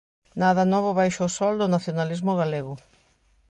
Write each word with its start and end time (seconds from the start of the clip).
Nada 0.41 0.63
novo 0.73 0.91
baixo 0.99 1.21
o 1.27 1.33
sol 1.37 1.53
do 1.61 1.71
nacionalismo 1.75 2.31
galego. 2.41 2.73